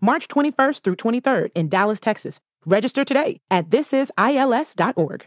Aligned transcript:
March 0.00 0.28
21st 0.28 0.82
through 0.82 0.96
23rd 0.96 1.50
in 1.54 1.68
Dallas, 1.68 2.00
Texas. 2.00 2.40
Register 2.64 3.04
today 3.04 3.40
at 3.50 3.70
thisisils.org. 3.70 5.26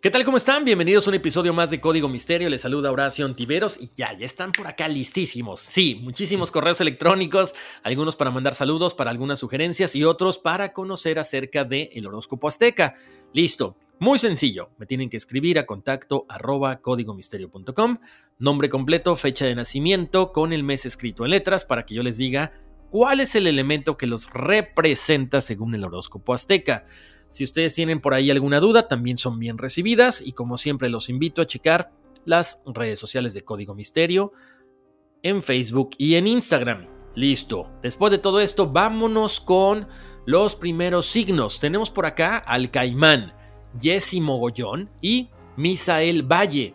¿Qué 0.00 0.12
tal? 0.12 0.24
¿Cómo 0.24 0.36
están? 0.36 0.64
Bienvenidos 0.64 1.08
a 1.08 1.10
un 1.10 1.16
episodio 1.16 1.52
más 1.52 1.70
de 1.70 1.80
Código 1.80 2.08
Misterio. 2.08 2.48
Les 2.48 2.62
saluda 2.62 2.92
Horacio 2.92 3.26
Antiveros 3.26 3.80
y 3.80 3.90
ya, 3.96 4.12
ya 4.12 4.26
están 4.26 4.52
por 4.52 4.68
acá 4.68 4.86
listísimos. 4.86 5.60
Sí, 5.60 5.96
muchísimos 6.00 6.52
correos 6.52 6.80
electrónicos, 6.80 7.52
algunos 7.82 8.14
para 8.14 8.30
mandar 8.30 8.54
saludos, 8.54 8.94
para 8.94 9.10
algunas 9.10 9.40
sugerencias 9.40 9.96
y 9.96 10.04
otros 10.04 10.38
para 10.38 10.72
conocer 10.72 11.18
acerca 11.18 11.64
del 11.64 11.88
el 11.92 12.06
horóscopo 12.06 12.46
azteca. 12.46 12.94
Listo. 13.32 13.76
Muy 13.98 14.20
sencillo, 14.20 14.70
me 14.78 14.86
tienen 14.86 15.10
que 15.10 15.16
escribir 15.16 15.58
a 15.58 15.66
contacto 15.66 16.24
arroba 16.28 16.80
códigomisterio.com, 16.80 17.98
nombre 18.38 18.68
completo, 18.68 19.16
fecha 19.16 19.46
de 19.46 19.56
nacimiento 19.56 20.30
con 20.32 20.52
el 20.52 20.62
mes 20.62 20.86
escrito 20.86 21.24
en 21.24 21.32
letras 21.32 21.64
para 21.64 21.84
que 21.84 21.96
yo 21.96 22.04
les 22.04 22.16
diga 22.16 22.52
cuál 22.90 23.20
es 23.20 23.34
el 23.34 23.46
elemento 23.46 23.96
que 23.96 24.06
los 24.06 24.30
representa 24.30 25.40
según 25.40 25.74
el 25.74 25.84
horóscopo 25.84 26.34
azteca. 26.34 26.84
Si 27.28 27.44
ustedes 27.44 27.74
tienen 27.74 28.00
por 28.00 28.14
ahí 28.14 28.30
alguna 28.30 28.60
duda, 28.60 28.88
también 28.88 29.16
son 29.16 29.38
bien 29.38 29.58
recibidas 29.58 30.22
y 30.24 30.32
como 30.32 30.56
siempre 30.56 30.88
los 30.88 31.08
invito 31.08 31.42
a 31.42 31.46
checar 31.46 31.92
las 32.24 32.60
redes 32.66 32.98
sociales 32.98 33.34
de 33.34 33.42
Código 33.42 33.74
Misterio 33.74 34.32
en 35.22 35.42
Facebook 35.42 35.90
y 35.98 36.14
en 36.14 36.26
Instagram. 36.26 36.86
Listo. 37.14 37.70
Después 37.82 38.12
de 38.12 38.18
todo 38.18 38.40
esto, 38.40 38.70
vámonos 38.70 39.40
con 39.40 39.88
los 40.24 40.54
primeros 40.54 41.06
signos. 41.06 41.58
Tenemos 41.58 41.90
por 41.90 42.06
acá 42.06 42.36
al 42.38 42.70
Caimán, 42.70 43.32
Jesse 43.80 44.20
Mogollón 44.20 44.90
y 45.00 45.30
Misael 45.56 46.22
Valle. 46.22 46.74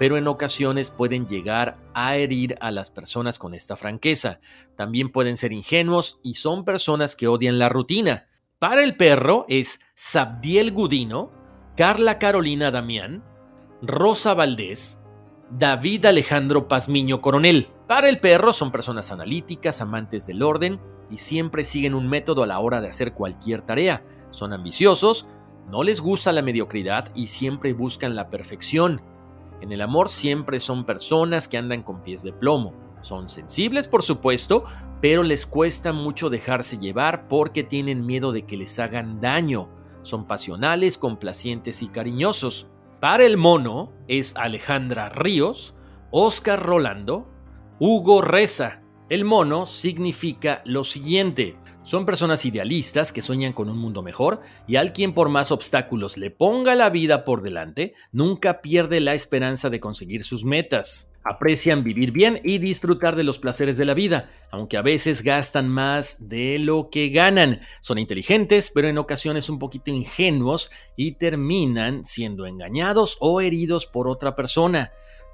pero 0.00 0.16
en 0.16 0.28
ocasiones 0.28 0.90
pueden 0.90 1.26
llegar 1.26 1.76
a 1.92 2.16
herir 2.16 2.56
a 2.62 2.70
las 2.70 2.88
personas 2.88 3.38
con 3.38 3.52
esta 3.52 3.76
franqueza. 3.76 4.40
También 4.74 5.12
pueden 5.12 5.36
ser 5.36 5.52
ingenuos 5.52 6.20
y 6.22 6.34
son 6.34 6.64
personas 6.64 7.14
que 7.14 7.28
odian 7.28 7.58
la 7.58 7.68
rutina. 7.68 8.26
Para 8.58 8.82
el 8.82 8.96
perro 8.96 9.44
es 9.46 9.78
Sabdiel 9.92 10.72
Gudino, 10.72 11.30
Carla 11.76 12.18
Carolina 12.18 12.70
Damián, 12.70 13.22
Rosa 13.82 14.32
Valdés, 14.32 14.96
David 15.50 16.06
Alejandro 16.06 16.66
Pazmiño 16.66 17.20
Coronel. 17.20 17.68
Para 17.86 18.08
el 18.08 18.20
perro 18.20 18.54
son 18.54 18.72
personas 18.72 19.12
analíticas, 19.12 19.82
amantes 19.82 20.26
del 20.26 20.42
orden 20.42 20.80
y 21.10 21.18
siempre 21.18 21.62
siguen 21.62 21.92
un 21.92 22.08
método 22.08 22.42
a 22.42 22.46
la 22.46 22.58
hora 22.58 22.80
de 22.80 22.88
hacer 22.88 23.12
cualquier 23.12 23.60
tarea. 23.66 24.02
Son 24.30 24.54
ambiciosos, 24.54 25.26
no 25.68 25.82
les 25.82 26.00
gusta 26.00 26.32
la 26.32 26.40
mediocridad 26.40 27.14
y 27.14 27.26
siempre 27.26 27.74
buscan 27.74 28.16
la 28.16 28.30
perfección. 28.30 29.02
En 29.60 29.72
el 29.72 29.82
amor 29.82 30.08
siempre 30.08 30.60
son 30.60 30.84
personas 30.84 31.48
que 31.48 31.58
andan 31.58 31.82
con 31.82 32.02
pies 32.02 32.22
de 32.22 32.32
plomo. 32.32 32.72
Son 33.02 33.28
sensibles, 33.28 33.88
por 33.88 34.02
supuesto, 34.02 34.64
pero 35.00 35.22
les 35.22 35.46
cuesta 35.46 35.92
mucho 35.92 36.30
dejarse 36.30 36.78
llevar 36.78 37.28
porque 37.28 37.62
tienen 37.62 38.04
miedo 38.04 38.32
de 38.32 38.42
que 38.42 38.56
les 38.56 38.78
hagan 38.78 39.20
daño. 39.20 39.68
Son 40.02 40.26
pasionales, 40.26 40.98
complacientes 40.98 41.82
y 41.82 41.88
cariñosos. 41.88 42.66
Para 43.00 43.24
el 43.24 43.36
mono 43.36 43.92
es 44.08 44.36
Alejandra 44.36 45.08
Ríos, 45.08 45.74
Oscar 46.10 46.62
Rolando, 46.62 47.26
Hugo 47.78 48.20
Reza. 48.20 48.79
El 49.10 49.24
mono 49.24 49.66
significa 49.66 50.62
lo 50.64 50.84
siguiente. 50.84 51.56
Son 51.82 52.06
personas 52.06 52.46
idealistas 52.46 53.12
que 53.12 53.22
sueñan 53.22 53.52
con 53.52 53.68
un 53.68 53.76
mundo 53.76 54.04
mejor 54.04 54.40
y 54.68 54.76
al 54.76 54.92
quien 54.92 55.14
por 55.14 55.28
más 55.28 55.50
obstáculos 55.50 56.16
le 56.16 56.30
ponga 56.30 56.76
la 56.76 56.90
vida 56.90 57.24
por 57.24 57.42
delante, 57.42 57.94
nunca 58.12 58.60
pierde 58.60 59.00
la 59.00 59.14
esperanza 59.14 59.68
de 59.68 59.80
conseguir 59.80 60.22
sus 60.22 60.44
metas. 60.44 61.10
Aprecian 61.24 61.82
vivir 61.82 62.12
bien 62.12 62.40
y 62.44 62.58
disfrutar 62.58 63.16
de 63.16 63.24
los 63.24 63.40
placeres 63.40 63.76
de 63.76 63.84
la 63.84 63.94
vida, 63.94 64.30
aunque 64.52 64.76
a 64.76 64.82
veces 64.82 65.24
gastan 65.24 65.68
más 65.68 66.28
de 66.28 66.60
lo 66.60 66.88
que 66.88 67.08
ganan. 67.08 67.62
Son 67.80 67.98
inteligentes, 67.98 68.70
pero 68.72 68.86
en 68.86 68.96
ocasiones 68.96 69.50
un 69.50 69.58
poquito 69.58 69.90
ingenuos 69.90 70.70
y 70.94 71.16
terminan 71.16 72.04
siendo 72.04 72.46
engañados 72.46 73.16
o 73.18 73.40
heridos 73.40 73.86
por 73.86 74.06
otra 74.06 74.36
persona. 74.36 74.92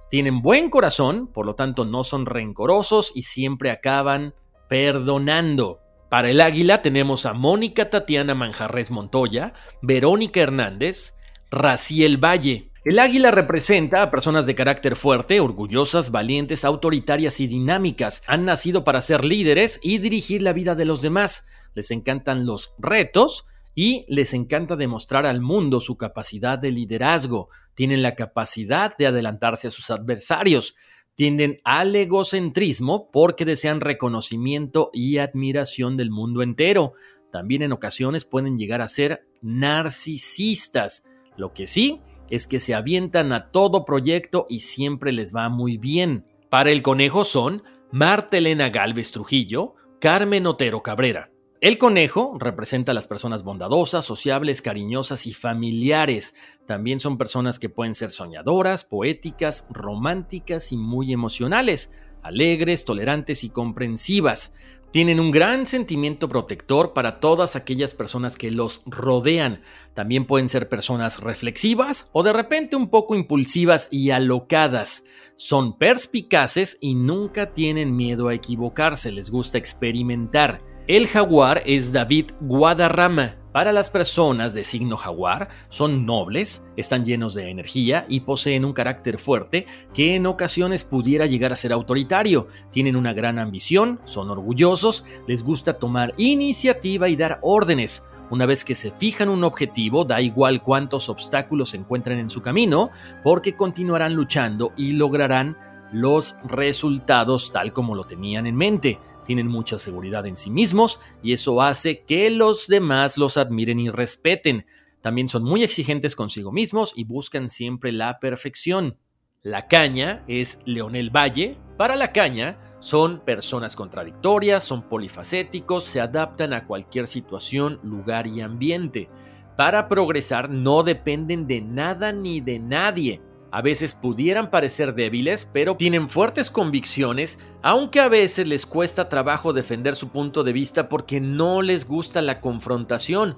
Tienen 0.09 0.41
buen 0.41 0.71
corazón, 0.71 1.27
por 1.27 1.47
lo 1.47 1.55
tanto 1.55 1.84
no 1.84 2.05
son 2.05 2.27
rencorosos 2.27 3.11
y 3.15 3.22
siempre 3.22 3.71
acaban 3.71 4.34
perdonando. 4.69 5.81
Para 6.09 6.31
el 6.31 6.41
águila 6.41 6.83
tenemos 6.83 7.27
a 7.27 7.33
Mónica 7.33 7.91
Tatiana 7.91 8.34
Manjarres 8.34 8.93
Montoya, 8.93 9.53
Verónica 9.83 10.41
Hernández, 10.41 11.15
Raciel 11.50 12.22
Valle. 12.22 12.71
El 12.84 13.00
águila 13.00 13.33
representa 13.33 14.00
a 14.00 14.12
personas 14.12 14.47
de 14.47 14.55
carácter 14.55 14.94
fuerte, 14.94 15.41
orgullosas, 15.41 16.12
valientes, 16.12 16.65
autoritarias 16.65 17.41
y 17.41 17.49
dinámicas. 17.49 18.23
Han 18.28 18.44
nacido 18.44 18.84
para 18.84 19.00
ser 19.00 19.25
líderes 19.25 19.81
y 19.83 19.99
dirigir 19.99 20.41
la 20.41 20.53
vida 20.53 20.77
de 20.77 20.84
los 20.84 21.03
demás. 21.03 21.44
Les 21.75 21.91
encantan 21.91 22.47
los 22.47 22.73
retos 22.78 23.44
y 23.76 24.04
les 24.09 24.34
encanta 24.34 24.75
demostrar 24.75 25.25
al 25.25 25.41
mundo 25.41 25.81
su 25.81 25.97
capacidad 25.97 26.59
de 26.59 26.72
liderazgo. 26.72 27.50
Tienen 27.75 28.03
la 28.03 28.16
capacidad 28.16 28.97
de 28.97 29.06
adelantarse 29.06 29.69
a 29.69 29.70
sus 29.70 29.91
adversarios 29.91 30.75
tienden 31.16 31.60
al 31.64 31.97
egocentrismo 31.97 33.10
porque 33.10 33.44
desean 33.44 33.81
reconocimiento 33.81 34.91
y 34.92 35.19
admiración 35.19 35.97
del 35.97 36.10
mundo 36.10 36.42
entero. 36.42 36.92
También 37.32 37.62
en 37.62 37.72
ocasiones 37.72 38.25
pueden 38.25 38.59
llegar 38.59 38.82
a 38.82 38.88
ser 38.88 39.26
narcisistas. 39.42 41.04
Lo 41.37 41.53
que 41.53 41.66
sí 41.66 42.00
es 42.31 42.47
que 42.47 42.60
se 42.60 42.75
avientan 42.75 43.32
a 43.32 43.50
todo 43.50 43.84
proyecto 43.84 44.47
y 44.48 44.60
siempre 44.60 45.10
les 45.10 45.34
va 45.34 45.48
muy 45.48 45.78
bien. 45.78 46.26
Para 46.50 46.70
el 46.70 46.82
conejo 46.82 47.25
son 47.25 47.62
Marta 47.91 48.37
Elena 48.37 48.69
Galvez 48.69 49.11
Trujillo, 49.11 49.75
Carmen 50.00 50.46
Otero 50.46 50.82
Cabrera. 50.82 51.31
El 51.62 51.79
conejo 51.79 52.37
representa 52.38 52.93
a 52.93 52.94
las 52.94 53.06
personas 53.06 53.43
bondadosas, 53.43 54.05
sociables, 54.05 54.61
cariñosas 54.61 55.26
y 55.26 55.32
familiares. 55.32 56.35
También 56.67 57.00
son 57.00 57.17
personas 57.17 57.58
que 57.58 57.70
pueden 57.70 57.94
ser 57.94 58.11
soñadoras, 58.11 58.85
poéticas, 58.85 59.64
románticas 59.70 60.70
y 60.70 60.76
muy 60.76 61.14
emocionales, 61.14 61.93
alegres, 62.23 62.85
tolerantes 62.85 63.43
y 63.43 63.49
comprensivas. 63.49 64.53
Tienen 64.91 65.19
un 65.19 65.31
gran 65.31 65.67
sentimiento 65.67 66.29
protector 66.29 66.93
para 66.93 67.20
todas 67.20 67.56
aquellas 67.56 67.94
personas 67.94 68.37
que 68.37 68.50
los 68.50 68.82
rodean. 68.85 69.62
También 69.94 70.26
pueden 70.26 70.50
ser 70.50 70.69
personas 70.69 71.20
reflexivas 71.20 72.08
o 72.12 72.23
de 72.23 72.35
repente 72.35 72.76
un 72.76 72.91
poco 72.91 73.14
impulsivas 73.14 73.88
y 73.91 74.11
alocadas. 74.11 75.05
Son 75.37 75.79
perspicaces 75.79 76.76
y 76.82 76.94
nunca 76.94 77.55
tienen 77.55 77.97
miedo 77.97 78.29
a 78.29 78.35
equivocarse, 78.35 79.11
les 79.11 79.31
gusta 79.31 79.56
experimentar. 79.56 80.75
El 80.88 81.09
jaguar 81.09 81.65
es 81.67 81.91
David 81.93 82.31
Guadarrama. 82.41 83.35
Para 83.50 83.73
las 83.73 83.91
personas 83.91 84.55
de 84.55 84.62
signo 84.62 84.97
jaguar, 84.97 85.49
son 85.69 86.06
nobles, 86.06 86.62
están 86.77 87.05
llenos 87.05 87.35
de 87.35 87.50
energía 87.50 88.06
y 88.09 88.21
poseen 88.21 88.65
un 88.65 88.73
carácter 88.73 89.19
fuerte 89.19 89.67
que 89.93 90.15
en 90.15 90.27
ocasiones 90.27 90.85
pudiera 90.85 91.27
llegar 91.27 91.53
a 91.53 91.56
ser 91.56 91.73
autoritario. 91.73 92.47
Tienen 92.71 92.94
una 92.94 93.12
gran 93.12 93.41
ambición, 93.41 93.99
son 94.05 94.31
orgullosos, 94.31 95.05
les 95.27 95.43
gusta 95.43 95.73
tomar 95.73 96.15
iniciativa 96.19 97.09
y 97.09 97.17
dar 97.17 97.41
órdenes. 97.43 98.05
Una 98.31 98.47
vez 98.47 98.65
que 98.65 98.77
se 98.77 98.93
fijan 98.93 99.29
un 99.29 99.43
objetivo, 99.43 100.05
da 100.05 100.21
igual 100.21 100.62
cuántos 100.62 101.09
obstáculos 101.09 101.71
se 101.71 101.79
encuentren 101.79 102.21
en 102.21 102.31
su 102.31 102.43
camino, 102.43 102.91
porque 103.25 103.56
continuarán 103.56 104.15
luchando 104.15 104.73
y 104.77 104.93
lograrán 104.93 105.56
los 105.93 106.37
resultados 106.44 107.50
tal 107.50 107.73
como 107.73 107.94
lo 107.97 108.05
tenían 108.05 108.47
en 108.47 108.55
mente. 108.55 109.00
Tienen 109.26 109.49
mucha 109.49 109.76
seguridad 109.78 110.26
en 110.26 110.37
sí 110.37 110.50
mismos 110.50 111.00
y 111.23 111.32
eso 111.32 111.61
hace 111.61 112.05
que 112.05 112.31
los 112.31 112.69
demás 112.69 113.19
los 113.19 113.37
admiren 113.37 113.81
y 113.81 113.90
respeten. 113.90 114.67
También 115.00 115.28
son 115.28 115.44
muy 115.44 115.62
exigentes 115.62 116.17
consigo 116.17 116.52
mismos 116.52 116.93
y 116.96 117.05
buscan 117.05 117.49
siempre 117.49 117.93
la 117.93 118.19
perfección. 118.19 118.96
La 119.43 119.69
caña 119.69 120.25
es 120.26 120.58
Leonel 120.64 121.11
Valle. 121.11 121.56
Para 121.76 121.94
la 121.94 122.12
caña 122.12 122.58
son 122.81 123.20
personas 123.20 123.76
contradictorias, 123.76 124.64
son 124.64 124.82
polifacéticos, 124.82 125.84
se 125.84 126.00
adaptan 126.00 126.52
a 126.52 126.67
cualquier 126.67 127.06
situación, 127.06 127.79
lugar 127.82 128.26
y 128.26 128.40
ambiente. 128.40 129.08
Para 129.56 129.88
progresar 129.88 130.50
no 130.50 130.82
dependen 130.82 131.46
de 131.46 131.61
nada 131.61 132.12
ni 132.12 132.40
de 132.40 132.58
nadie. 132.58 133.22
A 133.50 133.62
veces 133.62 133.94
pudieran 133.94 134.50
parecer 134.50 134.94
débiles, 134.94 135.48
pero 135.52 135.76
tienen 135.76 136.08
fuertes 136.08 136.50
convicciones, 136.50 137.38
aunque 137.62 138.00
a 138.00 138.08
veces 138.08 138.46
les 138.48 138.66
cuesta 138.66 139.08
trabajo 139.08 139.52
defender 139.52 139.94
su 139.94 140.08
punto 140.08 140.43
de 140.44 140.52
vista 140.52 140.88
porque 140.88 141.20
no 141.20 141.62
les 141.62 141.87
gusta 141.87 142.22
la 142.22 142.40
confrontación. 142.40 143.37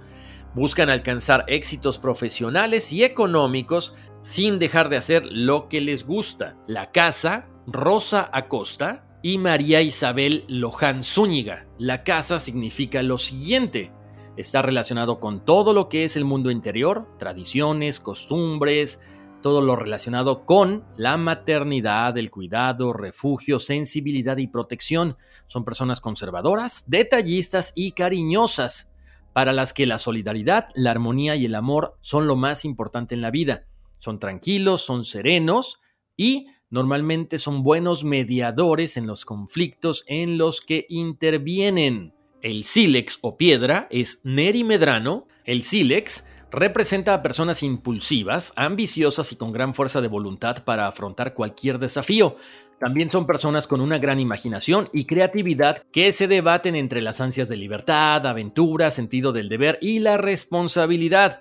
Buscan 0.54 0.88
alcanzar 0.88 1.44
éxitos 1.46 1.98
profesionales 1.98 2.92
y 2.92 3.04
económicos 3.04 3.94
sin 4.22 4.58
dejar 4.58 4.88
de 4.88 4.96
hacer 4.96 5.24
lo 5.26 5.68
que 5.68 5.80
les 5.80 6.04
gusta. 6.04 6.56
La 6.66 6.90
casa, 6.90 7.46
Rosa 7.66 8.28
Acosta 8.32 9.04
y 9.22 9.38
María 9.38 9.82
Isabel 9.82 10.44
Loján 10.48 11.02
Zúñiga. 11.02 11.66
La 11.78 12.02
casa 12.02 12.40
significa 12.40 13.02
lo 13.02 13.18
siguiente. 13.18 13.92
Está 14.36 14.62
relacionado 14.62 15.20
con 15.20 15.44
todo 15.44 15.74
lo 15.74 15.88
que 15.88 16.04
es 16.04 16.16
el 16.16 16.24
mundo 16.24 16.50
interior, 16.50 17.08
tradiciones, 17.18 18.00
costumbres, 18.00 19.00
todo 19.42 19.62
lo 19.62 19.76
relacionado 19.76 20.44
con 20.44 20.84
la 20.96 21.16
maternidad, 21.16 22.16
el 22.18 22.30
cuidado, 22.30 22.92
refugio, 22.92 23.58
sensibilidad 23.58 24.36
y 24.38 24.48
protección. 24.48 25.16
Son 25.46 25.64
personas 25.64 26.00
conservadoras, 26.00 26.84
detallistas 26.86 27.72
y 27.74 27.92
cariñosas, 27.92 28.90
para 29.32 29.52
las 29.52 29.72
que 29.72 29.86
la 29.86 29.98
solidaridad, 29.98 30.68
la 30.74 30.90
armonía 30.90 31.36
y 31.36 31.44
el 31.44 31.54
amor 31.54 31.96
son 32.00 32.26
lo 32.26 32.34
más 32.34 32.64
importante 32.64 33.14
en 33.14 33.20
la 33.20 33.30
vida. 33.30 33.66
Son 33.98 34.18
tranquilos, 34.18 34.82
son 34.82 35.04
serenos 35.04 35.80
y 36.16 36.46
normalmente 36.70 37.38
son 37.38 37.62
buenos 37.62 38.04
mediadores 38.04 38.96
en 38.96 39.06
los 39.06 39.24
conflictos 39.24 40.04
en 40.08 40.38
los 40.38 40.60
que 40.60 40.86
intervienen. 40.88 42.14
El 42.40 42.64
sílex 42.64 43.18
o 43.22 43.36
piedra 43.36 43.86
es 43.90 44.20
Neri 44.24 44.64
Medrano. 44.64 45.26
El 45.44 45.62
sílex 45.62 46.24
Representa 46.50 47.12
a 47.12 47.22
personas 47.22 47.62
impulsivas, 47.62 48.54
ambiciosas 48.56 49.32
y 49.32 49.36
con 49.36 49.52
gran 49.52 49.74
fuerza 49.74 50.00
de 50.00 50.08
voluntad 50.08 50.64
para 50.64 50.86
afrontar 50.86 51.34
cualquier 51.34 51.78
desafío. 51.78 52.36
También 52.80 53.10
son 53.10 53.26
personas 53.26 53.66
con 53.66 53.82
una 53.82 53.98
gran 53.98 54.18
imaginación 54.18 54.88
y 54.94 55.04
creatividad 55.04 55.82
que 55.92 56.10
se 56.10 56.26
debaten 56.26 56.74
entre 56.74 57.02
las 57.02 57.20
ansias 57.20 57.48
de 57.50 57.56
libertad, 57.56 58.26
aventura, 58.26 58.90
sentido 58.90 59.32
del 59.32 59.50
deber 59.50 59.78
y 59.82 59.98
la 59.98 60.16
responsabilidad. 60.16 61.40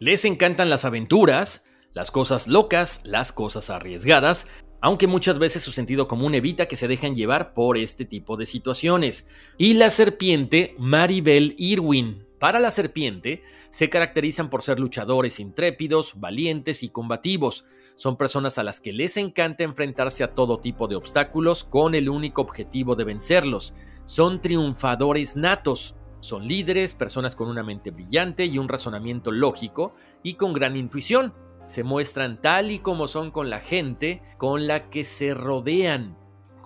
Les 0.00 0.24
encantan 0.24 0.70
las 0.70 0.84
aventuras, 0.84 1.62
las 1.92 2.10
cosas 2.10 2.48
locas, 2.48 3.00
las 3.04 3.32
cosas 3.32 3.70
arriesgadas, 3.70 4.46
aunque 4.80 5.06
muchas 5.06 5.38
veces 5.38 5.62
su 5.62 5.70
sentido 5.72 6.08
común 6.08 6.34
evita 6.34 6.66
que 6.66 6.76
se 6.76 6.88
dejen 6.88 7.14
llevar 7.14 7.52
por 7.52 7.76
este 7.76 8.04
tipo 8.04 8.36
de 8.36 8.46
situaciones. 8.46 9.28
Y 9.56 9.74
la 9.74 9.90
serpiente 9.90 10.74
Maribel 10.78 11.54
Irwin. 11.58 12.27
Para 12.38 12.60
la 12.60 12.70
serpiente, 12.70 13.42
se 13.70 13.90
caracterizan 13.90 14.48
por 14.48 14.62
ser 14.62 14.78
luchadores 14.78 15.40
intrépidos, 15.40 16.20
valientes 16.20 16.82
y 16.82 16.90
combativos. 16.90 17.64
Son 17.96 18.16
personas 18.16 18.58
a 18.58 18.62
las 18.62 18.80
que 18.80 18.92
les 18.92 19.16
encanta 19.16 19.64
enfrentarse 19.64 20.22
a 20.22 20.34
todo 20.34 20.60
tipo 20.60 20.86
de 20.86 20.94
obstáculos 20.94 21.64
con 21.64 21.96
el 21.96 22.08
único 22.08 22.42
objetivo 22.42 22.94
de 22.94 23.04
vencerlos. 23.04 23.74
Son 24.04 24.40
triunfadores 24.40 25.34
natos. 25.34 25.96
Son 26.20 26.46
líderes, 26.46 26.94
personas 26.94 27.34
con 27.34 27.48
una 27.48 27.62
mente 27.62 27.90
brillante 27.90 28.44
y 28.44 28.58
un 28.58 28.68
razonamiento 28.68 29.30
lógico 29.30 29.94
y 30.22 30.34
con 30.34 30.52
gran 30.52 30.76
intuición. 30.76 31.34
Se 31.66 31.82
muestran 31.82 32.40
tal 32.40 32.70
y 32.70 32.78
como 32.78 33.06
son 33.08 33.30
con 33.30 33.50
la 33.50 33.60
gente 33.60 34.22
con 34.36 34.66
la 34.66 34.90
que 34.90 35.04
se 35.04 35.34
rodean. 35.34 36.16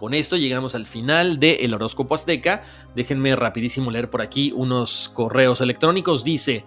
Con 0.02 0.14
esto 0.14 0.36
llegamos 0.36 0.74
al 0.74 0.84
final 0.84 1.38
del 1.38 1.72
horóscopo 1.72 2.16
azteca. 2.16 2.64
Déjenme 2.96 3.36
rapidísimo 3.36 3.88
leer 3.88 4.10
por 4.10 4.20
aquí 4.20 4.50
unos 4.52 5.08
correos 5.14 5.60
electrónicos. 5.60 6.24
Dice, 6.24 6.64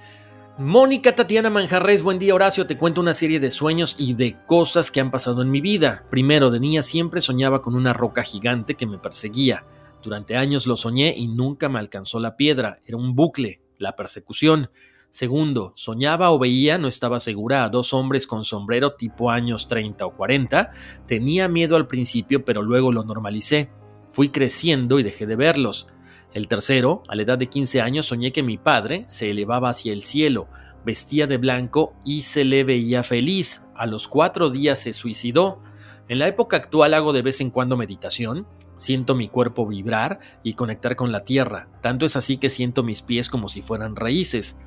Mónica 0.58 1.16
Tatiana 1.16 1.50
Manjarres, 1.50 2.02
buen 2.02 2.18
día 2.18 2.34
Horacio, 2.34 2.66
te 2.66 2.78
cuento 2.78 3.02
una 3.02 3.14
serie 3.14 3.42
de 3.42 3.52
sueños 3.52 3.98
y 4.00 4.14
de 4.14 4.38
cosas 4.46 4.90
que 4.90 5.02
han 5.02 5.12
pasado 5.12 5.42
en 5.42 5.52
mi 5.52 5.60
vida. 5.60 6.06
Primero, 6.10 6.50
de 6.50 6.62
niña 6.62 6.82
siempre 6.82 7.20
soñaba 7.20 7.62
con 7.62 7.76
una 7.76 7.92
roca 7.92 8.24
gigante 8.24 8.76
que 8.76 8.86
me 8.86 9.00
perseguía. 9.00 9.66
Durante 10.02 10.38
años 10.38 10.66
lo 10.66 10.78
soñé 10.78 11.14
y 11.18 11.28
nunca 11.28 11.68
me 11.68 11.80
alcanzó 11.80 12.22
la 12.22 12.38
piedra, 12.38 12.80
era 12.86 12.96
un 12.96 13.16
bucle, 13.16 13.60
la 13.78 13.98
persecución. 13.98 14.70
Segundo, 15.16 15.72
soñaba 15.78 16.30
o 16.32 16.38
veía, 16.38 16.78
no 16.78 16.90
estaba 16.90 17.22
segura, 17.22 17.64
a 17.64 17.70
dos 17.70 17.94
hombres 17.94 18.28
con 18.28 18.44
sombrero 18.44 18.96
tipo 18.96 19.32
años 19.32 19.66
30 19.70 20.06
o 20.06 20.14
40. 20.14 20.72
Tenía 21.08 21.48
miedo 21.48 21.78
al 21.78 21.88
principio, 21.88 22.44
pero 22.44 22.62
luego 22.62 22.92
lo 22.92 23.06
normalicé. 23.06 23.70
Fui 24.08 24.28
creciendo 24.28 25.00
y 25.00 25.04
dejé 25.04 25.26
de 25.26 25.38
verlos. 25.38 25.88
El 26.34 26.50
tercero, 26.50 27.02
a 27.08 27.16
la 27.16 27.22
edad 27.22 27.38
de 27.38 27.48
15 27.48 27.80
años, 27.80 28.08
soñé 28.08 28.34
que 28.34 28.44
mi 28.44 28.58
padre 28.58 29.06
se 29.08 29.32
elevaba 29.32 29.70
hacia 29.70 29.94
el 29.94 30.04
cielo, 30.04 30.50
vestía 30.84 31.28
de 31.28 31.38
blanco 31.38 31.94
y 32.04 32.24
se 32.24 32.44
le 32.44 32.66
veía 32.66 33.02
feliz. 33.02 33.64
A 33.74 33.86
los 33.86 34.10
cuatro 34.10 34.50
días 34.50 34.80
se 34.80 34.92
suicidó. 34.92 35.64
En 36.10 36.20
la 36.20 36.28
época 36.28 36.58
actual 36.58 36.94
hago 36.94 37.14
de 37.14 37.22
vez 37.22 37.40
en 37.40 37.52
cuando 37.52 37.78
meditación, 37.78 38.46
siento 38.76 39.16
mi 39.16 39.30
cuerpo 39.30 39.66
vibrar 39.66 40.20
y 40.44 40.56
conectar 40.56 40.98
con 40.98 41.14
la 41.14 41.24
tierra. 41.24 41.70
Tanto 41.82 42.06
es 42.06 42.18
así 42.18 42.36
que 42.36 42.50
siento 42.50 42.84
mis 42.84 43.02
pies 43.02 43.30
como 43.30 43.48
si 43.48 43.62
fueran 43.62 43.96
raíces. 43.96 44.58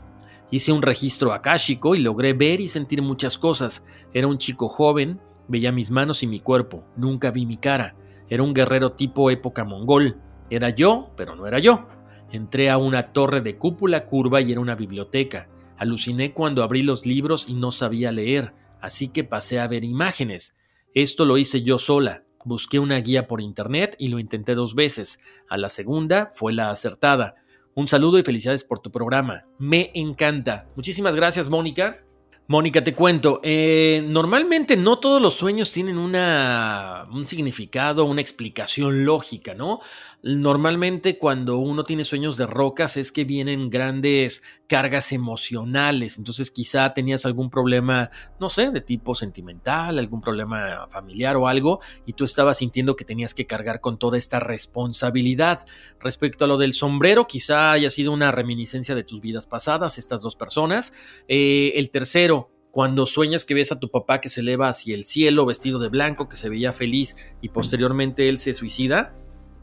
Hice 0.50 0.72
un 0.72 0.82
registro 0.82 1.32
akáshico 1.32 1.94
y 1.94 2.00
logré 2.00 2.32
ver 2.32 2.60
y 2.60 2.68
sentir 2.68 3.02
muchas 3.02 3.36
cosas. 3.36 3.84
Era 4.14 4.26
un 4.26 4.38
chico 4.38 4.68
joven, 4.68 5.20
veía 5.46 5.72
mis 5.72 5.90
manos 5.90 6.22
y 6.22 6.26
mi 6.26 6.40
cuerpo, 6.40 6.84
nunca 6.96 7.30
vi 7.30 7.44
mi 7.44 7.58
cara. 7.58 7.94
Era 8.30 8.42
un 8.42 8.54
guerrero 8.54 8.92
tipo 8.92 9.30
época 9.30 9.64
mongol. 9.64 10.16
Era 10.50 10.70
yo, 10.70 11.10
pero 11.16 11.36
no 11.36 11.46
era 11.46 11.58
yo. 11.58 11.88
Entré 12.32 12.70
a 12.70 12.78
una 12.78 13.12
torre 13.12 13.40
de 13.40 13.56
cúpula 13.56 14.06
curva 14.06 14.40
y 14.40 14.52
era 14.52 14.61
una 14.61 14.75
biblioteca. 14.75 15.49
Aluciné 15.76 16.32
cuando 16.32 16.62
abrí 16.62 16.82
los 16.82 17.06
libros 17.06 17.49
y 17.49 17.54
no 17.54 17.70
sabía 17.70 18.11
leer, 18.11 18.52
así 18.80 19.08
que 19.08 19.25
pasé 19.25 19.61
a 19.61 19.68
ver 19.68 19.84
imágenes. 19.84 20.56
Esto 20.94 21.25
lo 21.25 21.38
hice 21.38 21.62
yo 21.62 21.78
sola. 21.78 22.25
Busqué 22.44 22.78
una 22.78 22.99
guía 22.99 23.26
por 23.26 23.40
internet 23.40 23.94
y 23.99 24.08
lo 24.08 24.18
intenté 24.18 24.54
dos 24.54 24.75
veces. 24.75 25.20
A 25.49 25.58
la 25.58 25.68
segunda 25.68 26.30
fue 26.34 26.52
la 26.52 26.70
acertada. 26.70 27.37
Un 27.78 27.87
saludo 27.87 28.18
y 28.18 28.25
felicidades 28.25 28.64
por 28.64 28.80
tu 28.80 28.90
programa. 28.90 29.44
Me 29.56 29.92
encanta. 29.94 30.66
Muchísimas 30.75 31.14
gracias, 31.14 31.49
Mónica. 31.49 32.02
Mónica, 32.50 32.83
te 32.83 32.95
cuento, 32.95 33.40
eh, 33.43 34.02
normalmente 34.09 34.75
no 34.75 34.99
todos 34.99 35.21
los 35.21 35.35
sueños 35.35 35.71
tienen 35.71 35.99
una, 35.99 37.07
un 37.12 37.26
significado, 37.26 38.07
una 38.07 38.23
explicación 38.23 39.05
lógica, 39.05 39.52
¿no? 39.52 39.81
Normalmente 40.23 41.19
cuando 41.19 41.59
uno 41.59 41.85
tiene 41.85 42.05
sueños 42.05 42.38
de 42.38 42.47
rocas 42.47 42.97
es 42.97 43.12
que 43.12 43.25
vienen 43.25 43.69
grandes 43.69 44.43
cargas 44.67 45.12
emocionales, 45.12 46.19
entonces 46.19 46.50
quizá 46.50 46.93
tenías 46.95 47.25
algún 47.25 47.50
problema, 47.50 48.11
no 48.40 48.49
sé, 48.49 48.71
de 48.71 48.81
tipo 48.81 49.14
sentimental, 49.14 49.99
algún 49.99 50.21
problema 50.21 50.88
familiar 50.88 51.37
o 51.37 51.49
algo, 51.49 51.81
y 52.05 52.14
tú 52.14 52.25
estabas 52.25 52.59
sintiendo 52.59 52.97
que 52.97 53.05
tenías 53.05 53.35
que 53.35 53.47
cargar 53.47 53.81
con 53.81 53.99
toda 53.99 54.17
esta 54.17 54.40
responsabilidad. 54.40 55.67
Respecto 56.00 56.47
a 56.47 56.49
lo 56.49 56.57
del 56.57 56.73
sombrero, 56.73 57.26
quizá 57.26 57.73
haya 57.73 57.90
sido 57.90 58.11
una 58.11 58.33
reminiscencia 58.33 58.95
de 58.95 59.05
tus 59.05 59.21
vidas 59.21 59.47
pasadas, 59.47 59.99
estas 59.99 60.23
dos 60.23 60.35
personas. 60.35 60.93
Eh, 61.28 61.73
el 61.76 61.90
tercero, 61.90 62.38
cuando 62.70 63.06
sueñas 63.06 63.44
que 63.44 63.54
ves 63.54 63.72
a 63.72 63.80
tu 63.80 63.90
papá 63.90 64.20
que 64.20 64.28
se 64.28 64.40
eleva 64.40 64.68
hacia 64.68 64.94
el 64.94 65.04
cielo 65.04 65.46
vestido 65.46 65.78
de 65.78 65.88
blanco, 65.88 66.28
que 66.28 66.37
se 66.37 66.48
veía 66.48 66.72
feliz 66.72 67.16
y 67.40 67.48
posteriormente 67.48 68.28
él 68.28 68.38
se 68.38 68.52
suicida, 68.52 69.14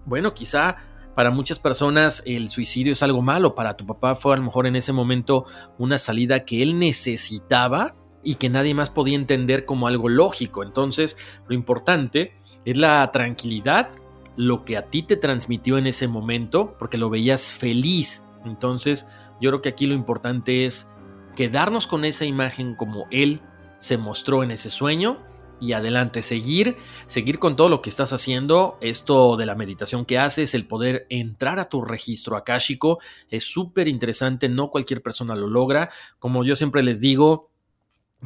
bueno, 0.05 0.33
quizá 0.33 0.77
para 1.15 1.31
muchas 1.31 1.59
personas 1.59 2.21
el 2.25 2.49
suicidio 2.49 2.91
es 2.91 3.01
algo 3.01 3.21
malo, 3.21 3.55
para 3.55 3.77
tu 3.77 3.85
papá 3.85 4.15
fue 4.15 4.33
a 4.33 4.37
lo 4.37 4.43
mejor 4.43 4.67
en 4.67 4.75
ese 4.75 4.91
momento 4.91 5.45
una 5.77 5.97
salida 5.97 6.43
que 6.43 6.61
él 6.61 6.77
necesitaba 6.77 7.95
y 8.21 8.35
que 8.35 8.49
nadie 8.49 8.73
más 8.73 8.89
podía 8.89 9.15
entender 9.15 9.65
como 9.65 9.87
algo 9.87 10.09
lógico. 10.09 10.63
Entonces, 10.63 11.17
lo 11.47 11.55
importante 11.55 12.33
es 12.65 12.75
la 12.75 13.09
tranquilidad, 13.11 13.89
lo 14.35 14.65
que 14.65 14.75
a 14.75 14.87
ti 14.87 15.03
te 15.03 15.15
transmitió 15.15 15.77
en 15.77 15.87
ese 15.87 16.07
momento, 16.07 16.75
porque 16.77 16.97
lo 16.97 17.09
veías 17.09 17.51
feliz, 17.51 18.23
Entonces, 18.43 19.07
yo 19.41 19.49
creo 19.49 19.61
que 19.61 19.69
aquí 19.69 19.87
lo 19.87 19.95
importante 19.95 20.65
es 20.65 20.91
quedarnos 21.35 21.87
con 21.87 22.05
esa 22.05 22.25
imagen 22.25 22.75
como 22.75 23.07
él 23.11 23.41
se 23.77 23.97
mostró 23.97 24.43
en 24.43 24.51
ese 24.51 24.69
sueño 24.69 25.19
y 25.59 25.73
adelante, 25.73 26.21
seguir, 26.21 26.75
seguir 27.05 27.39
con 27.39 27.55
todo 27.55 27.69
lo 27.69 27.81
que 27.81 27.89
estás 27.89 28.13
haciendo. 28.13 28.77
Esto 28.81 29.37
de 29.37 29.45
la 29.45 29.55
meditación 29.55 30.05
que 30.05 30.19
haces, 30.19 30.53
el 30.53 30.67
poder 30.67 31.05
entrar 31.09 31.59
a 31.59 31.69
tu 31.69 31.81
registro 31.83 32.35
akáshico, 32.35 32.99
es 33.29 33.45
súper 33.45 33.87
interesante, 33.87 34.49
no 34.49 34.69
cualquier 34.69 35.01
persona 35.01 35.35
lo 35.35 35.47
logra. 35.47 35.89
Como 36.19 36.43
yo 36.43 36.55
siempre 36.55 36.83
les 36.83 36.99
digo, 36.99 37.51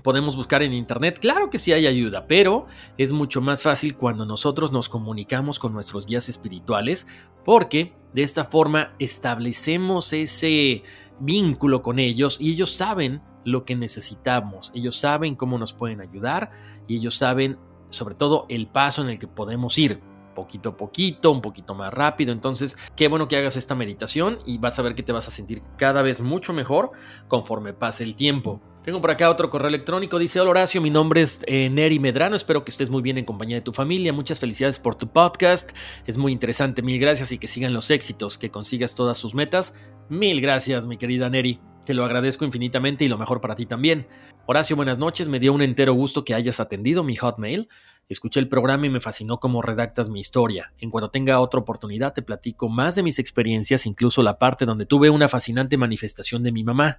podemos 0.02 0.36
buscar 0.36 0.64
en 0.64 0.74
internet, 0.74 1.20
claro 1.20 1.50
que 1.50 1.60
sí 1.60 1.74
hay 1.74 1.88
ayuda, 1.88 2.28
pero 2.28 2.68
es 2.98 3.12
mucho 3.12 3.42
más 3.42 3.64
fácil 3.64 3.96
cuando 3.96 4.26
nosotros 4.26 4.72
nos 4.72 4.90
comunicamos 4.90 5.60
con 5.60 5.74
nuestros 5.74 6.06
guías 6.06 6.30
espirituales, 6.30 7.08
porque 7.44 7.94
de 8.14 8.24
esta 8.24 8.44
forma 8.46 8.94
establecemos 9.00 10.14
ese 10.14 10.84
vínculo 11.20 11.82
con 11.82 12.00
ellos 12.00 12.38
y 12.40 12.52
ellos 12.52 12.72
saben 12.72 13.22
lo 13.46 13.66
que 13.66 13.76
necesitamos. 13.76 14.72
Ellos 14.76 14.98
saben 14.98 15.36
cómo 15.36 15.58
nos 15.58 15.74
pueden 15.74 16.02
ayudar 16.02 16.52
y 16.88 16.98
ellos 16.98 17.16
saben 17.16 17.58
sobre 17.90 18.16
todo 18.16 18.46
el 18.50 18.68
paso 18.68 19.02
en 19.02 19.10
el 19.10 19.20
que 19.20 19.28
podemos 19.28 19.78
ir 19.78 20.02
poquito 20.40 20.70
a 20.70 20.78
poquito, 20.78 21.32
un 21.32 21.42
poquito 21.42 21.76
más 21.76 21.94
rápido. 21.94 22.32
Entonces, 22.32 22.78
qué 22.96 23.10
bueno 23.10 23.28
que 23.28 23.36
hagas 23.36 23.58
esta 23.58 23.76
meditación 23.76 24.40
y 24.46 24.58
vas 24.58 24.80
a 24.80 24.82
ver 24.82 24.96
que 24.96 25.04
te 25.04 25.12
vas 25.12 25.28
a 25.28 25.32
sentir 25.32 25.62
cada 25.78 26.02
vez 26.02 26.22
mucho 26.22 26.54
mejor 26.54 26.92
conforme 27.28 27.74
pase 27.74 28.06
el 28.06 28.16
tiempo. 28.16 28.62
Tengo 28.84 29.02
por 29.02 29.12
acá 29.12 29.30
otro 29.30 29.50
correo 29.50 29.68
electrónico. 29.68 30.18
Dice: 30.18 30.40
Hola 30.40 30.52
Horacio, 30.52 30.82
mi 30.82 30.90
nombre 30.90 31.22
es 31.22 31.42
eh, 31.46 31.70
Neri 31.70 32.00
Medrano. 32.00 32.38
Espero 32.38 32.64
que 32.64 32.72
estés 32.72 32.90
muy 32.90 33.02
bien 33.02 33.18
en 33.18 33.26
compañía 33.26 33.58
de 33.58 33.62
tu 33.62 33.74
familia. 33.74 34.14
Muchas 34.14 34.40
felicidades 34.40 34.80
por 34.80 34.96
tu 34.96 35.12
podcast. 35.12 35.72
Es 36.08 36.18
muy 36.18 36.32
interesante. 36.32 36.82
Mil 36.82 37.00
gracias 37.00 37.34
y 37.34 37.38
que 37.38 37.50
sigan 37.50 37.74
los 37.74 37.92
éxitos, 37.92 38.38
que 38.38 38.50
consigas 38.50 38.96
todas 38.96 39.18
sus 39.18 39.36
metas. 39.36 39.74
Mil 40.08 40.40
gracias, 40.40 40.88
mi 40.88 40.98
querida 40.98 41.30
Neri. 41.30 41.60
Te 41.86 41.94
lo 41.94 42.06
agradezco 42.06 42.46
infinitamente 42.46 43.04
y 43.04 43.10
lo 43.10 43.18
mejor 43.18 43.42
para 43.42 43.56
ti 43.56 43.66
también. 43.66 44.08
Horacio, 44.46 44.76
buenas 44.76 44.98
noches. 44.98 45.28
Me 45.28 45.40
dio 45.40 45.54
un 45.54 45.62
entero 45.62 45.94
gusto 45.94 46.24
que 46.24 46.34
hayas 46.34 46.60
atendido 46.60 47.04
mi 47.04 47.16
hotmail. 47.16 47.68
Escuché 48.10 48.40
el 48.40 48.50
programa 48.50 48.88
y 48.88 48.90
me 48.90 49.00
fascinó 49.00 49.40
cómo 49.40 49.62
redactas 49.62 50.10
mi 50.10 50.20
historia. 50.20 50.74
En 50.80 50.90
cuanto 50.90 51.12
tenga 51.12 51.40
otra 51.40 51.60
oportunidad 51.60 52.14
te 52.14 52.24
platico 52.24 52.68
más 52.68 52.96
de 52.96 53.04
mis 53.04 53.20
experiencias, 53.20 53.86
incluso 53.86 54.24
la 54.24 54.40
parte 54.40 54.66
donde 54.66 54.88
tuve 54.88 55.12
una 55.12 55.30
fascinante 55.30 55.78
manifestación 55.78 56.42
de 56.42 56.52
mi 56.52 56.64
mamá. 56.64 56.98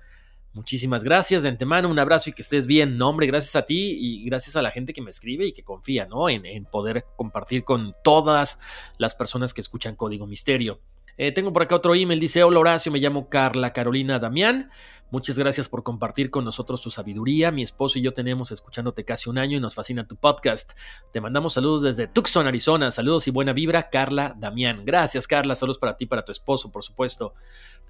Muchísimas 0.53 1.03
gracias 1.03 1.43
de 1.43 1.49
antemano, 1.49 1.89
un 1.89 1.99
abrazo 1.99 2.31
y 2.31 2.33
que 2.33 2.43
estés 2.43 2.69
bien. 2.69 2.97
No, 2.97 3.09
hombre, 3.09 3.27
gracias 3.27 3.57
a 3.57 3.67
ti 3.67 3.97
y 3.99 4.25
gracias 4.25 4.55
a 4.55 4.63
la 4.63 4.71
gente 4.71 4.93
que 4.93 5.03
me 5.03 5.11
escribe 5.11 5.47
y 5.47 5.53
que 5.53 5.65
confía, 5.65 6.07
¿no? 6.07 6.29
En, 6.29 6.47
en 6.47 6.65
poder 6.65 7.05
compartir 7.17 7.65
con 7.65 7.95
todas 8.05 8.61
las 8.97 9.17
personas 9.17 9.53
que 9.53 9.61
escuchan 9.61 9.97
Código 9.97 10.29
Misterio. 10.29 10.81
Eh, 11.23 11.33
tengo 11.33 11.53
por 11.53 11.63
acá 11.63 11.77
otro 11.77 11.95
email, 11.95 12.19
dice, 12.19 12.43
hola 12.43 12.61
Horacio, 12.61 12.91
me 12.91 12.99
llamo 12.99 13.29
Carla 13.29 13.75
Carolina 13.75 14.19
Damián. 14.19 14.71
Muchas 15.11 15.39
gracias 15.39 15.69
por 15.69 15.83
compartir 15.83 16.31
con 16.31 16.47
nosotros 16.47 16.81
tu 16.81 16.91
sabiduría. 16.91 17.51
Mi 17.51 17.63
esposo 17.63 17.99
y 17.99 18.03
yo 18.03 18.15
tenemos 18.15 18.53
escuchándote 18.53 19.05
casi 19.05 19.29
un 19.29 19.37
año 19.37 19.59
y 19.59 19.61
nos 19.61 19.75
fascina 19.75 20.07
tu 20.07 20.17
podcast. 20.17 20.73
Te 21.13 21.21
mandamos 21.21 21.53
saludos 21.53 21.83
desde 21.83 22.07
Tucson, 22.07 22.47
Arizona. 22.47 22.91
Saludos 22.91 23.29
y 23.29 23.33
buena 23.33 23.53
vibra, 23.53 23.91
Carla 23.91 24.35
Damián. 24.39 24.83
Gracias, 24.87 25.27
Carla. 25.27 25.55
Saludos 25.55 25.77
para 25.77 25.99
ti, 25.99 26.07
para 26.07 26.25
tu 26.25 26.33
esposo, 26.33 26.73
por 26.73 26.83
supuesto. 26.83 27.35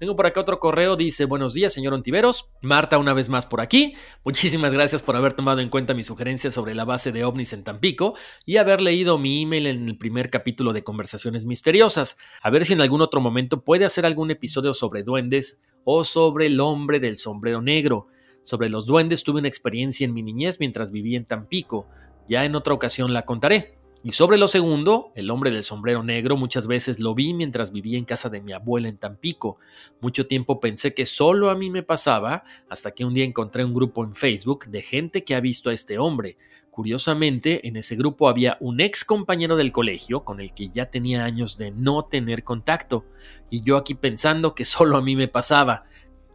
Tengo 0.01 0.15
por 0.15 0.25
acá 0.25 0.41
otro 0.41 0.59
correo, 0.59 0.95
dice, 0.95 1.25
buenos 1.25 1.53
días, 1.53 1.73
señor 1.73 1.93
Ontiveros. 1.93 2.49
Marta, 2.63 2.97
una 2.97 3.13
vez 3.13 3.29
más 3.29 3.45
por 3.45 3.61
aquí. 3.61 3.93
Muchísimas 4.25 4.73
gracias 4.73 5.03
por 5.03 5.15
haber 5.15 5.33
tomado 5.33 5.61
en 5.61 5.69
cuenta 5.69 5.93
mis 5.93 6.07
sugerencias 6.07 6.55
sobre 6.55 6.73
la 6.73 6.85
base 6.85 7.11
de 7.11 7.23
ovnis 7.23 7.53
en 7.53 7.63
Tampico 7.63 8.15
y 8.43 8.57
haber 8.57 8.81
leído 8.81 9.19
mi 9.19 9.43
email 9.43 9.67
en 9.67 9.87
el 9.87 9.99
primer 9.99 10.31
capítulo 10.31 10.73
de 10.73 10.83
Conversaciones 10.83 11.45
Misteriosas. 11.45 12.17
A 12.41 12.49
ver 12.49 12.65
si 12.65 12.73
en 12.73 12.81
algún 12.81 13.01
otro 13.01 13.21
momento 13.21 13.63
puede 13.63 13.85
hacer 13.85 14.07
algún 14.07 14.31
episodio 14.31 14.73
sobre 14.73 15.03
duendes 15.03 15.61
o 15.83 16.03
sobre 16.03 16.47
el 16.47 16.59
hombre 16.61 16.99
del 16.99 17.15
sombrero 17.15 17.61
negro. 17.61 18.07
Sobre 18.41 18.69
los 18.69 18.87
duendes 18.87 19.23
tuve 19.23 19.37
una 19.37 19.49
experiencia 19.49 20.05
en 20.05 20.15
mi 20.15 20.23
niñez 20.23 20.59
mientras 20.59 20.89
vivía 20.89 21.19
en 21.19 21.25
Tampico. 21.25 21.85
Ya 22.27 22.43
en 22.43 22.55
otra 22.55 22.73
ocasión 22.73 23.13
la 23.13 23.23
contaré. 23.23 23.80
Y 24.03 24.13
sobre 24.13 24.39
lo 24.39 24.47
segundo, 24.47 25.11
el 25.13 25.29
hombre 25.29 25.51
del 25.51 25.61
sombrero 25.61 26.01
negro 26.01 26.35
muchas 26.35 26.65
veces 26.65 26.99
lo 26.99 27.13
vi 27.13 27.35
mientras 27.35 27.71
vivía 27.71 27.99
en 27.99 28.05
casa 28.05 28.29
de 28.29 28.41
mi 28.41 28.51
abuela 28.51 28.87
en 28.87 28.97
Tampico. 28.97 29.59
Mucho 29.99 30.25
tiempo 30.25 30.59
pensé 30.59 30.95
que 30.95 31.05
solo 31.05 31.51
a 31.51 31.55
mí 31.55 31.69
me 31.69 31.83
pasaba, 31.83 32.43
hasta 32.67 32.91
que 32.91 33.05
un 33.05 33.13
día 33.13 33.25
encontré 33.25 33.63
un 33.63 33.75
grupo 33.75 34.03
en 34.03 34.15
Facebook 34.15 34.65
de 34.65 34.81
gente 34.81 35.23
que 35.23 35.35
ha 35.35 35.39
visto 35.39 35.69
a 35.69 35.73
este 35.73 35.99
hombre. 35.99 36.37
Curiosamente, 36.71 37.67
en 37.67 37.75
ese 37.75 37.95
grupo 37.95 38.27
había 38.27 38.57
un 38.59 38.79
ex 38.79 39.05
compañero 39.05 39.55
del 39.55 39.71
colegio 39.71 40.23
con 40.23 40.39
el 40.39 40.51
que 40.55 40.69
ya 40.69 40.89
tenía 40.89 41.23
años 41.23 41.57
de 41.57 41.69
no 41.69 42.05
tener 42.05 42.43
contacto, 42.43 43.05
y 43.51 43.61
yo 43.61 43.77
aquí 43.77 43.93
pensando 43.93 44.55
que 44.55 44.65
solo 44.65 44.97
a 44.97 45.01
mí 45.03 45.15
me 45.15 45.27
pasaba. 45.27 45.83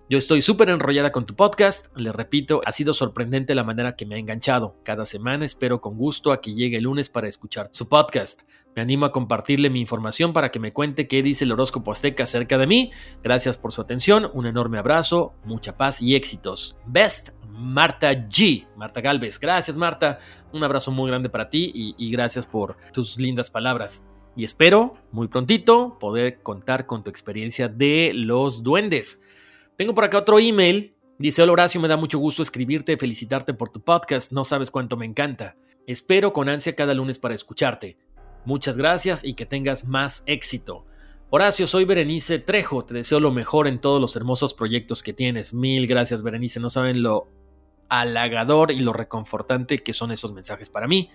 Yo 0.08 0.18
estoy 0.18 0.40
súper 0.40 0.70
enrollada 0.70 1.10
con 1.10 1.26
tu 1.26 1.34
podcast, 1.34 1.86
le 1.96 2.12
repito, 2.12 2.60
ha 2.64 2.70
sido 2.70 2.94
sorprendente 2.94 3.56
la 3.56 3.64
manera 3.64 3.96
que 3.96 4.06
me 4.06 4.14
ha 4.14 4.18
enganchado. 4.18 4.76
Cada 4.84 5.04
semana 5.04 5.44
espero 5.44 5.80
con 5.80 5.96
gusto 5.96 6.30
a 6.30 6.40
que 6.40 6.54
llegue 6.54 6.76
el 6.76 6.84
lunes 6.84 7.08
para 7.08 7.26
escuchar 7.26 7.70
su 7.72 7.88
podcast. 7.88 8.42
Me 8.76 8.82
animo 8.82 9.04
a 9.06 9.10
compartirle 9.10 9.68
mi 9.68 9.80
información 9.80 10.32
para 10.32 10.52
que 10.52 10.60
me 10.60 10.72
cuente 10.72 11.08
qué 11.08 11.24
dice 11.24 11.42
el 11.42 11.50
horóscopo 11.50 11.90
azteca 11.90 12.22
acerca 12.22 12.56
de 12.56 12.68
mí. 12.68 12.92
Gracias 13.24 13.58
por 13.58 13.72
su 13.72 13.80
atención, 13.80 14.30
un 14.32 14.46
enorme 14.46 14.78
abrazo, 14.78 15.34
mucha 15.42 15.76
paz 15.76 16.00
y 16.00 16.14
éxitos. 16.14 16.76
Best 16.86 17.30
Marta 17.48 18.12
G. 18.12 18.64
Marta 18.76 19.00
Galvez. 19.00 19.40
Gracias 19.40 19.76
Marta, 19.76 20.20
un 20.52 20.62
abrazo 20.62 20.92
muy 20.92 21.10
grande 21.10 21.30
para 21.30 21.50
ti 21.50 21.72
y, 21.74 21.96
y 21.98 22.12
gracias 22.12 22.46
por 22.46 22.76
tus 22.92 23.18
lindas 23.18 23.50
palabras. 23.50 24.04
Y 24.36 24.44
espero 24.44 24.94
muy 25.10 25.26
prontito 25.26 25.98
poder 25.98 26.42
contar 26.44 26.86
con 26.86 27.02
tu 27.02 27.10
experiencia 27.10 27.66
de 27.66 28.12
los 28.14 28.62
duendes. 28.62 29.20
Tengo 29.76 29.94
por 29.94 30.04
acá 30.04 30.18
otro 30.18 30.38
email. 30.38 30.94
Dice, 31.18 31.42
hola 31.42 31.52
Horacio, 31.52 31.80
me 31.82 31.88
da 31.88 31.98
mucho 31.98 32.18
gusto 32.18 32.42
escribirte, 32.42 32.96
felicitarte 32.96 33.52
por 33.52 33.68
tu 33.68 33.82
podcast, 33.82 34.32
no 34.32 34.42
sabes 34.42 34.70
cuánto 34.70 34.96
me 34.96 35.04
encanta. 35.04 35.56
Espero 35.86 36.32
con 36.32 36.48
ansia 36.48 36.74
cada 36.74 36.94
lunes 36.94 37.18
para 37.18 37.34
escucharte. 37.34 37.98
Muchas 38.46 38.78
gracias 38.78 39.22
y 39.22 39.34
que 39.34 39.44
tengas 39.44 39.86
más 39.86 40.22
éxito. 40.24 40.86
Horacio, 41.28 41.66
soy 41.66 41.84
Berenice 41.84 42.38
Trejo, 42.38 42.86
te 42.86 42.94
deseo 42.94 43.20
lo 43.20 43.32
mejor 43.32 43.68
en 43.68 43.78
todos 43.78 44.00
los 44.00 44.16
hermosos 44.16 44.54
proyectos 44.54 45.02
que 45.02 45.12
tienes. 45.12 45.52
Mil 45.52 45.86
gracias 45.86 46.22
Berenice, 46.22 46.58
no 46.58 46.70
saben 46.70 47.02
lo 47.02 47.28
halagador 47.90 48.70
y 48.70 48.78
lo 48.78 48.94
reconfortante 48.94 49.82
que 49.82 49.92
son 49.92 50.10
esos 50.10 50.32
mensajes 50.32 50.70
para 50.70 50.86
mí. 50.86 51.10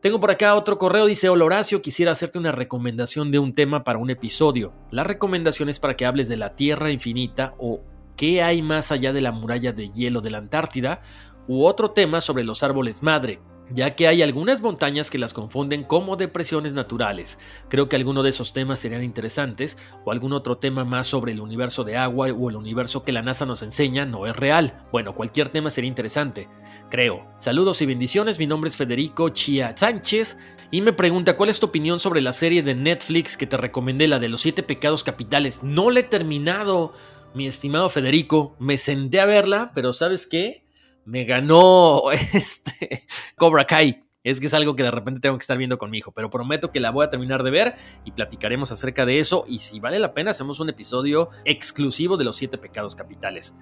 Tengo 0.00 0.18
por 0.18 0.30
acá 0.30 0.54
otro 0.54 0.78
correo, 0.78 1.04
dice, 1.04 1.28
hola 1.28 1.44
Horacio, 1.44 1.82
quisiera 1.82 2.12
hacerte 2.12 2.38
una 2.38 2.52
recomendación 2.52 3.30
de 3.30 3.38
un 3.38 3.54
tema 3.54 3.84
para 3.84 3.98
un 3.98 4.08
episodio. 4.08 4.72
La 4.90 5.04
recomendación 5.04 5.68
es 5.68 5.78
para 5.78 5.94
que 5.94 6.06
hables 6.06 6.26
de 6.26 6.38
la 6.38 6.56
Tierra 6.56 6.90
infinita 6.90 7.52
o 7.58 7.82
qué 8.16 8.42
hay 8.42 8.62
más 8.62 8.92
allá 8.92 9.12
de 9.12 9.20
la 9.20 9.30
muralla 9.30 9.74
de 9.74 9.90
hielo 9.90 10.22
de 10.22 10.30
la 10.30 10.38
Antártida, 10.38 11.02
u 11.48 11.64
otro 11.64 11.90
tema 11.90 12.22
sobre 12.22 12.44
los 12.44 12.62
árboles 12.62 13.02
madre 13.02 13.40
ya 13.72 13.94
que 13.94 14.08
hay 14.08 14.22
algunas 14.22 14.60
montañas 14.60 15.10
que 15.10 15.18
las 15.18 15.32
confunden 15.32 15.84
como 15.84 16.16
depresiones 16.16 16.72
naturales. 16.72 17.38
Creo 17.68 17.88
que 17.88 17.96
alguno 17.96 18.22
de 18.22 18.30
esos 18.30 18.52
temas 18.52 18.80
serían 18.80 19.04
interesantes, 19.04 19.78
o 20.04 20.12
algún 20.12 20.32
otro 20.32 20.58
tema 20.58 20.84
más 20.84 21.06
sobre 21.06 21.32
el 21.32 21.40
universo 21.40 21.84
de 21.84 21.96
agua 21.96 22.28
o 22.28 22.50
el 22.50 22.56
universo 22.56 23.04
que 23.04 23.12
la 23.12 23.22
NASA 23.22 23.46
nos 23.46 23.62
enseña 23.62 24.04
no 24.04 24.26
es 24.26 24.36
real. 24.36 24.84
Bueno, 24.92 25.14
cualquier 25.14 25.48
tema 25.48 25.70
sería 25.70 25.88
interesante, 25.88 26.48
creo. 26.90 27.26
Saludos 27.38 27.80
y 27.82 27.86
bendiciones, 27.86 28.38
mi 28.38 28.46
nombre 28.46 28.68
es 28.68 28.76
Federico 28.76 29.28
Chia 29.30 29.76
Sánchez 29.76 30.36
y 30.70 30.82
me 30.82 30.92
pregunta 30.92 31.36
cuál 31.36 31.50
es 31.50 31.60
tu 31.60 31.66
opinión 31.66 31.98
sobre 31.98 32.20
la 32.20 32.32
serie 32.32 32.62
de 32.62 32.74
Netflix 32.74 33.36
que 33.36 33.46
te 33.46 33.56
recomendé, 33.56 34.06
la 34.08 34.18
de 34.18 34.28
los 34.28 34.40
siete 34.40 34.62
pecados 34.62 35.04
capitales. 35.04 35.62
No 35.62 35.90
la 35.90 36.00
he 36.00 36.04
terminado, 36.04 36.92
mi 37.34 37.46
estimado 37.46 37.88
Federico, 37.88 38.56
me 38.58 38.76
senté 38.76 39.20
a 39.20 39.26
verla, 39.26 39.72
pero 39.74 39.92
¿sabes 39.92 40.26
qué? 40.26 40.64
Me 41.10 41.24
ganó 41.24 42.10
este 42.12 43.06
Cobra 43.36 43.66
Kai. 43.66 44.04
Es 44.22 44.38
que 44.38 44.46
es 44.46 44.54
algo 44.54 44.76
que 44.76 44.82
de 44.82 44.90
repente 44.90 45.20
tengo 45.20 45.38
que 45.38 45.42
estar 45.42 45.56
viendo 45.56 45.78
con 45.78 45.90
mi 45.90 45.98
hijo, 45.98 46.12
pero 46.12 46.28
prometo 46.28 46.70
que 46.70 46.78
la 46.78 46.90
voy 46.90 47.06
a 47.06 47.10
terminar 47.10 47.42
de 47.42 47.50
ver 47.50 47.74
y 48.04 48.12
platicaremos 48.12 48.70
acerca 48.70 49.06
de 49.06 49.18
eso. 49.18 49.44
Y 49.48 49.58
si 49.58 49.80
vale 49.80 49.98
la 49.98 50.12
pena, 50.12 50.32
hacemos 50.32 50.60
un 50.60 50.68
episodio 50.68 51.30
exclusivo 51.46 52.18
de 52.18 52.24
los 52.24 52.36
siete 52.36 52.58
pecados 52.58 52.94
capitales. 52.94 53.54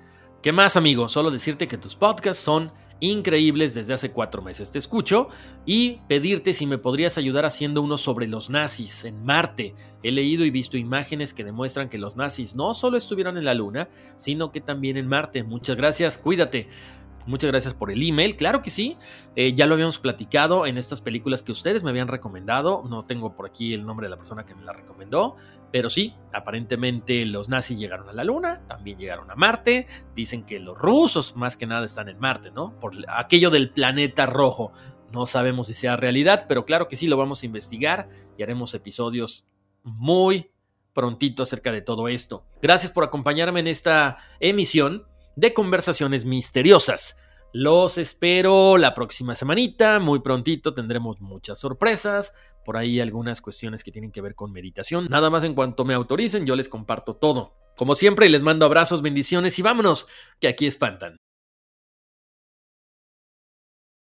¿Qué 0.42 0.50
más, 0.50 0.76
amigo? 0.76 1.08
Solo 1.08 1.30
decirte 1.30 1.68
que 1.68 1.78
tus 1.78 1.94
podcasts 1.94 2.42
son 2.42 2.72
increíbles 3.00 3.74
desde 3.74 3.94
hace 3.94 4.10
cuatro 4.10 4.42
meses. 4.42 4.72
Te 4.72 4.78
escucho 4.78 5.28
y 5.64 6.00
pedirte 6.08 6.52
si 6.52 6.66
me 6.66 6.78
podrías 6.78 7.18
ayudar 7.18 7.44
haciendo 7.44 7.80
uno 7.80 7.96
sobre 7.96 8.26
los 8.26 8.50
nazis 8.50 9.04
en 9.04 9.24
Marte. 9.24 9.76
He 10.02 10.10
leído 10.10 10.44
y 10.44 10.50
visto 10.50 10.76
imágenes 10.76 11.34
que 11.34 11.44
demuestran 11.44 11.88
que 11.88 11.98
los 11.98 12.16
nazis 12.16 12.56
no 12.56 12.74
solo 12.74 12.96
estuvieron 12.96 13.38
en 13.38 13.44
la 13.44 13.54
Luna, 13.54 13.88
sino 14.16 14.50
que 14.50 14.60
también 14.60 14.96
en 14.96 15.06
Marte. 15.06 15.44
Muchas 15.44 15.76
gracias, 15.76 16.18
cuídate. 16.18 16.68
Muchas 17.28 17.50
gracias 17.50 17.74
por 17.74 17.90
el 17.90 18.02
email. 18.02 18.36
Claro 18.36 18.62
que 18.62 18.70
sí. 18.70 18.96
Eh, 19.36 19.52
ya 19.52 19.66
lo 19.66 19.74
habíamos 19.74 19.98
platicado 19.98 20.64
en 20.64 20.78
estas 20.78 21.02
películas 21.02 21.42
que 21.42 21.52
ustedes 21.52 21.84
me 21.84 21.90
habían 21.90 22.08
recomendado. 22.08 22.82
No 22.88 23.04
tengo 23.04 23.36
por 23.36 23.46
aquí 23.46 23.74
el 23.74 23.84
nombre 23.84 24.06
de 24.06 24.10
la 24.10 24.16
persona 24.16 24.46
que 24.46 24.54
me 24.54 24.64
la 24.64 24.72
recomendó. 24.72 25.36
Pero 25.70 25.90
sí, 25.90 26.14
aparentemente 26.32 27.26
los 27.26 27.50
nazis 27.50 27.78
llegaron 27.78 28.08
a 28.08 28.14
la 28.14 28.24
Luna, 28.24 28.62
también 28.66 28.98
llegaron 28.98 29.30
a 29.30 29.34
Marte. 29.34 29.86
Dicen 30.16 30.44
que 30.44 30.58
los 30.58 30.78
rusos 30.78 31.36
más 31.36 31.58
que 31.58 31.66
nada 31.66 31.84
están 31.84 32.08
en 32.08 32.18
Marte, 32.18 32.50
¿no? 32.50 32.80
Por 32.80 32.94
aquello 33.08 33.50
del 33.50 33.68
planeta 33.68 34.24
rojo. 34.24 34.72
No 35.12 35.26
sabemos 35.26 35.66
si 35.66 35.74
sea 35.74 35.96
realidad, 35.96 36.46
pero 36.48 36.64
claro 36.64 36.88
que 36.88 36.96
sí 36.96 37.08
lo 37.08 37.18
vamos 37.18 37.42
a 37.42 37.46
investigar 37.46 38.08
y 38.38 38.42
haremos 38.42 38.72
episodios 38.72 39.46
muy 39.82 40.50
prontito 40.94 41.42
acerca 41.42 41.72
de 41.72 41.82
todo 41.82 42.08
esto. 42.08 42.46
Gracias 42.62 42.90
por 42.90 43.04
acompañarme 43.04 43.60
en 43.60 43.66
esta 43.66 44.16
emisión 44.40 45.06
de 45.38 45.54
Conversaciones 45.54 46.24
Misteriosas. 46.24 47.16
Los 47.52 47.96
espero 47.96 48.76
la 48.76 48.92
próxima 48.92 49.36
semanita, 49.36 50.00
muy 50.00 50.18
prontito 50.18 50.74
tendremos 50.74 51.20
muchas 51.20 51.60
sorpresas, 51.60 52.34
por 52.64 52.76
ahí 52.76 52.98
algunas 52.98 53.40
cuestiones 53.40 53.84
que 53.84 53.92
tienen 53.92 54.10
que 54.10 54.20
ver 54.20 54.34
con 54.34 54.50
meditación. 54.50 55.06
Nada 55.08 55.30
más 55.30 55.44
en 55.44 55.54
cuanto 55.54 55.84
me 55.84 55.94
autoricen, 55.94 56.44
yo 56.44 56.56
les 56.56 56.68
comparto 56.68 57.14
todo. 57.14 57.54
Como 57.76 57.94
siempre, 57.94 58.28
les 58.28 58.42
mando 58.42 58.66
abrazos, 58.66 59.00
bendiciones 59.00 59.56
y 59.60 59.62
vámonos, 59.62 60.08
que 60.40 60.48
aquí 60.48 60.66
espantan. 60.66 61.16